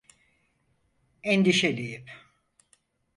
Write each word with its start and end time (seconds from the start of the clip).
Endişeliyim. 1.23 2.05